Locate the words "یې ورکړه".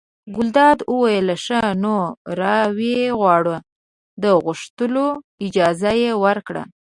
6.01-6.63